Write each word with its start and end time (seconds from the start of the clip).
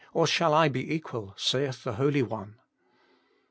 or 0.13 0.25
shall 0.25 0.51
I 0.51 0.67
be 0.67 0.95
equal? 0.95 1.35
saith 1.37 1.83
the 1.83 1.93
Holy 1.93 2.23
One.' 2.23 2.55